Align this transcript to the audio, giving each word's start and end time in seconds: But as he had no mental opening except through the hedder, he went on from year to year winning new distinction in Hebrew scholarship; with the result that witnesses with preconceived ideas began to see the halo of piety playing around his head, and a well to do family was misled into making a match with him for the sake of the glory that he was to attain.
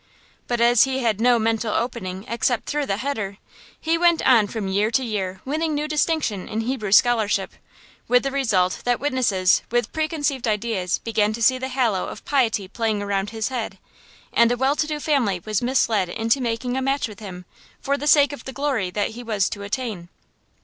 But 0.47 0.59
as 0.59 0.85
he 0.85 1.03
had 1.03 1.21
no 1.21 1.37
mental 1.37 1.75
opening 1.75 2.25
except 2.27 2.67
through 2.67 2.87
the 2.87 2.97
hedder, 2.97 3.37
he 3.79 3.99
went 3.99 4.19
on 4.27 4.47
from 4.47 4.67
year 4.67 4.89
to 4.89 5.03
year 5.05 5.41
winning 5.45 5.75
new 5.75 5.87
distinction 5.87 6.47
in 6.49 6.61
Hebrew 6.61 6.91
scholarship; 6.91 7.51
with 8.07 8.23
the 8.23 8.31
result 8.31 8.81
that 8.83 8.99
witnesses 8.99 9.61
with 9.69 9.93
preconceived 9.93 10.47
ideas 10.47 10.97
began 10.97 11.33
to 11.33 11.43
see 11.43 11.59
the 11.59 11.67
halo 11.67 12.07
of 12.07 12.25
piety 12.25 12.67
playing 12.67 12.99
around 13.03 13.29
his 13.29 13.49
head, 13.49 13.77
and 14.33 14.51
a 14.51 14.57
well 14.57 14.75
to 14.75 14.87
do 14.87 14.99
family 14.99 15.39
was 15.45 15.61
misled 15.61 16.09
into 16.09 16.41
making 16.41 16.75
a 16.75 16.81
match 16.81 17.07
with 17.07 17.19
him 17.19 17.45
for 17.79 17.95
the 17.95 18.07
sake 18.07 18.33
of 18.33 18.45
the 18.45 18.51
glory 18.53 18.89
that 18.89 19.09
he 19.09 19.21
was 19.21 19.47
to 19.49 19.61
attain. 19.61 20.09